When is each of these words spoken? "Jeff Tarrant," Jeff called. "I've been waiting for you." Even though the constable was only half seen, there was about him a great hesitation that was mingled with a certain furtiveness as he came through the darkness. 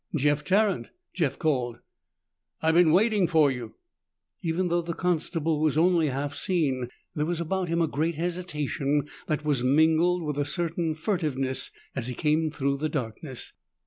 "Jeff 0.15 0.43
Tarrant," 0.43 0.89
Jeff 1.13 1.37
called. 1.37 1.79
"I've 2.59 2.73
been 2.73 2.91
waiting 2.91 3.27
for 3.27 3.51
you." 3.51 3.75
Even 4.41 4.67
though 4.69 4.81
the 4.81 4.95
constable 4.95 5.59
was 5.61 5.77
only 5.77 6.07
half 6.07 6.33
seen, 6.33 6.89
there 7.13 7.27
was 7.27 7.39
about 7.39 7.67
him 7.69 7.83
a 7.83 7.87
great 7.87 8.15
hesitation 8.15 9.07
that 9.27 9.45
was 9.45 9.63
mingled 9.63 10.23
with 10.23 10.39
a 10.39 10.43
certain 10.43 10.95
furtiveness 10.95 11.69
as 11.95 12.07
he 12.07 12.15
came 12.15 12.49
through 12.49 12.77
the 12.77 12.89
darkness. 12.89 13.53